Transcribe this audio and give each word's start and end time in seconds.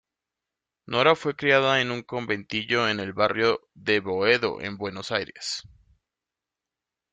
Nora 0.87 1.13
fue 1.15 1.35
criada 1.35 1.79
en 1.79 1.91
un 1.91 2.01
conventillo 2.01 2.89
en 2.89 2.99
el 2.99 3.13
barrio 3.13 3.67
de 3.75 3.99
Boedo 3.99 4.59
en 4.59 4.75
Buenos 4.75 5.11
Aires. 5.11 5.61